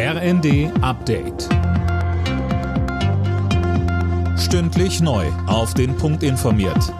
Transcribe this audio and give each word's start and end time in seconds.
RND 0.00 0.70
Update. 0.80 1.48
Stündlich 4.38 5.00
neu. 5.00 5.26
Auf 5.48 5.74
den 5.74 5.96
Punkt 5.96 6.22
informiert. 6.22 6.94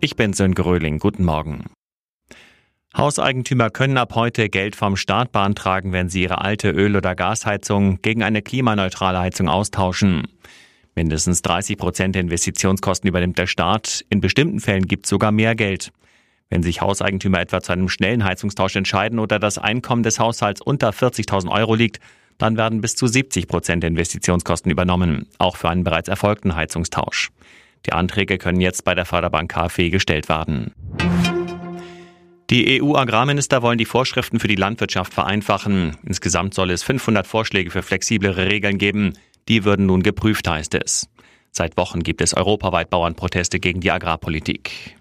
Ich 0.00 0.16
bin 0.16 0.32
Sönke 0.32 0.64
Röhling. 0.64 0.98
Guten 0.98 1.24
Morgen. 1.24 1.66
Hauseigentümer 2.96 3.70
können 3.70 3.96
ab 3.96 4.16
heute 4.16 4.48
Geld 4.48 4.74
vom 4.74 4.96
Staat 4.96 5.30
beantragen, 5.30 5.92
wenn 5.92 6.08
sie 6.08 6.22
ihre 6.22 6.40
alte 6.40 6.72
Öl- 6.72 6.96
oder 6.96 7.14
Gasheizung 7.14 8.02
gegen 8.02 8.24
eine 8.24 8.42
klimaneutrale 8.42 9.20
Heizung 9.20 9.48
austauschen. 9.48 10.26
Mindestens 10.96 11.42
30 11.42 11.78
Prozent 11.78 12.16
der 12.16 12.22
Investitionskosten 12.22 13.06
übernimmt 13.06 13.38
der 13.38 13.46
Staat. 13.46 14.04
In 14.10 14.20
bestimmten 14.20 14.58
Fällen 14.58 14.88
gibt 14.88 15.06
es 15.06 15.10
sogar 15.10 15.30
mehr 15.30 15.54
Geld. 15.54 15.92
Wenn 16.50 16.62
sich 16.62 16.80
Hauseigentümer 16.80 17.40
etwa 17.40 17.60
zu 17.60 17.72
einem 17.72 17.88
schnellen 17.88 18.24
Heizungstausch 18.24 18.76
entscheiden 18.76 19.18
oder 19.18 19.38
das 19.38 19.58
Einkommen 19.58 20.02
des 20.02 20.18
Haushalts 20.18 20.62
unter 20.62 20.90
40.000 20.90 21.50
Euro 21.50 21.74
liegt, 21.74 22.00
dann 22.38 22.56
werden 22.56 22.80
bis 22.80 22.96
zu 22.96 23.06
70 23.06 23.48
Prozent 23.48 23.82
der 23.82 23.88
Investitionskosten 23.88 24.70
übernommen, 24.70 25.26
auch 25.38 25.56
für 25.56 25.68
einen 25.68 25.84
bereits 25.84 26.08
erfolgten 26.08 26.54
Heizungstausch. 26.54 27.30
Die 27.84 27.92
Anträge 27.92 28.38
können 28.38 28.60
jetzt 28.60 28.84
bei 28.84 28.94
der 28.94 29.04
Förderbank 29.04 29.50
KfW 29.52 29.90
gestellt 29.90 30.28
werden. 30.28 30.72
Die 32.50 32.80
EU-Agrarminister 32.80 33.60
wollen 33.60 33.76
die 33.76 33.84
Vorschriften 33.84 34.40
für 34.40 34.48
die 34.48 34.54
Landwirtschaft 34.54 35.12
vereinfachen. 35.12 35.98
Insgesamt 36.06 36.54
soll 36.54 36.70
es 36.70 36.82
500 36.82 37.26
Vorschläge 37.26 37.70
für 37.70 37.82
flexiblere 37.82 38.46
Regeln 38.46 38.78
geben. 38.78 39.12
Die 39.48 39.64
würden 39.64 39.84
nun 39.84 40.02
geprüft, 40.02 40.48
heißt 40.48 40.74
es. 40.74 41.10
Seit 41.50 41.76
Wochen 41.76 42.02
gibt 42.02 42.22
es 42.22 42.34
europaweit 42.34 42.88
Bauernproteste 42.88 43.60
gegen 43.60 43.80
die 43.80 43.90
Agrarpolitik. 43.90 44.96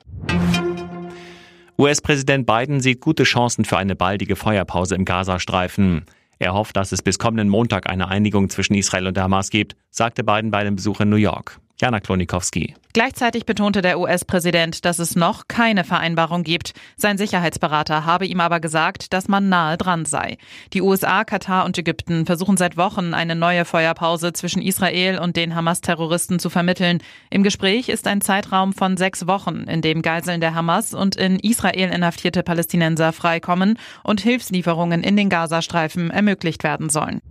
US-Präsident 1.80 2.48
Biden 2.48 2.80
sieht 2.80 3.02
gute 3.02 3.22
Chancen 3.24 3.64
für 3.64 3.78
eine 3.78 3.96
baldige 3.96 4.36
Feuerpause 4.36 4.96
im 4.96 5.06
Gazastreifen. 5.06 6.06
Er 6.40 6.56
hofft, 6.56 6.76
dass 6.76 6.92
es 6.92 7.04
bis 7.04 7.20
kommenden 7.20 7.50
Montag 7.50 7.88
eine 7.88 8.08
Einigung 8.08 8.50
zwischen 8.50 8.74
Israel 8.74 9.06
und 9.06 9.18
Hamas 9.20 9.52
gibt, 9.52 9.76
sagte 9.92 10.24
Biden 10.24 10.50
bei 10.50 10.64
dem 10.64 10.76
Besuch 10.76 11.02
in 11.02 11.10
New 11.10 11.18
York. 11.18 11.60
Jana 11.80 12.00
Klonikowski. 12.00 12.74
Gleichzeitig 12.94 13.46
betonte 13.46 13.84
der 13.84 14.00
US-Präsident, 14.00 14.84
dass 14.84 14.98
es 14.98 15.16
noch 15.16 15.48
keine 15.48 15.84
Vereinbarung 15.84 16.42
gibt. 16.44 16.74
Sein 16.96 17.20
Sicherheitsberater 17.20 18.06
habe 18.06 18.26
ihm 18.26 18.40
aber 18.40 18.60
gesagt, 18.60 19.14
dass 19.14 19.28
man 19.28 19.50
nahe 19.50 19.78
dran 19.78 20.06
sei. 20.06 20.38
Die 20.74 20.82
USA, 20.82 21.24
Katar 21.24 21.66
und 21.66 21.78
Ägypten 21.78 22.26
versuchen 22.26 22.58
seit 22.58 22.76
Wochen 22.76 23.14
eine 23.14 23.36
neue 23.36 23.66
Feuerpause 23.66 24.34
zwischen 24.34 24.64
Israel 24.64 25.20
und 25.20 25.36
den 25.36 25.54
Hamas-Terroristen 25.54 26.40
zu 26.40 26.50
vermitteln. 26.50 27.04
Im 27.30 27.44
Gespräch 27.44 27.90
ist 27.90 28.08
ein 28.08 28.22
Zeitraum 28.22 28.74
von 28.74 28.98
sechs 28.98 29.28
Wochen, 29.28 29.66
in 29.68 29.82
dem 29.84 30.02
Geiseln 30.02 30.42
der 30.42 30.56
Hamas 30.56 30.96
und 30.96 31.16
in 31.16 31.38
Israel 31.38 31.94
inhaftierte 31.94 32.42
Palästinenser 32.42 33.14
freikommen 33.14 33.78
und 34.04 34.22
Hilfslieferungen 34.22 35.04
in 35.04 35.16
den 35.16 35.30
Gazastreifen 35.30 36.10
ermöglicht 36.10 36.64
werden 36.64 36.90
sollen. 36.90 37.22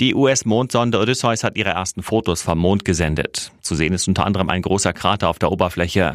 Die 0.00 0.14
US-Mondsonde 0.14 0.98
Odysseus 0.98 1.44
hat 1.44 1.56
ihre 1.56 1.70
ersten 1.70 2.02
Fotos 2.02 2.42
vom 2.42 2.58
Mond 2.58 2.84
gesendet. 2.84 3.52
Zu 3.60 3.74
sehen 3.74 3.92
ist 3.92 4.08
unter 4.08 4.26
anderem 4.26 4.48
ein 4.48 4.62
großer 4.62 4.92
Krater 4.92 5.28
auf 5.28 5.38
der 5.38 5.52
Oberfläche. 5.52 6.14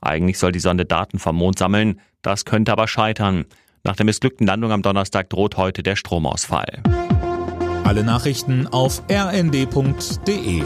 Eigentlich 0.00 0.38
soll 0.38 0.52
die 0.52 0.60
Sonde 0.60 0.84
Daten 0.84 1.18
vom 1.18 1.36
Mond 1.36 1.58
sammeln, 1.58 2.00
das 2.22 2.44
könnte 2.44 2.72
aber 2.72 2.86
scheitern. 2.86 3.46
Nach 3.82 3.96
der 3.96 4.04
missglückten 4.04 4.46
Landung 4.46 4.72
am 4.72 4.82
Donnerstag 4.82 5.30
droht 5.30 5.56
heute 5.56 5.82
der 5.82 5.96
Stromausfall. 5.96 6.82
Alle 7.84 8.04
Nachrichten 8.04 8.66
auf 8.66 9.02
rnd.de 9.10 10.62